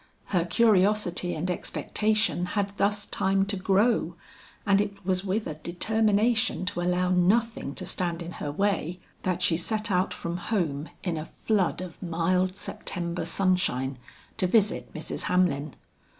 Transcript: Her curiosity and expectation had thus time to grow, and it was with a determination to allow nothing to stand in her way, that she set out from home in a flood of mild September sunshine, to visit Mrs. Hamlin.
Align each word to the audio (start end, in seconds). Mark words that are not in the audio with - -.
Her 0.29 0.45
curiosity 0.45 1.35
and 1.35 1.47
expectation 1.51 2.47
had 2.57 2.75
thus 2.77 3.05
time 3.05 3.45
to 3.45 3.55
grow, 3.55 4.15
and 4.65 4.81
it 4.81 5.05
was 5.05 5.23
with 5.23 5.45
a 5.45 5.53
determination 5.53 6.65
to 6.65 6.81
allow 6.81 7.11
nothing 7.11 7.75
to 7.75 7.85
stand 7.85 8.23
in 8.23 8.31
her 8.41 8.51
way, 8.51 8.99
that 9.21 9.43
she 9.43 9.57
set 9.57 9.91
out 9.91 10.11
from 10.11 10.37
home 10.37 10.89
in 11.03 11.17
a 11.17 11.25
flood 11.25 11.81
of 11.81 12.01
mild 12.01 12.55
September 12.55 13.25
sunshine, 13.25 13.99
to 14.37 14.47
visit 14.47 14.91
Mrs. 14.91 15.25
Hamlin. 15.29 15.75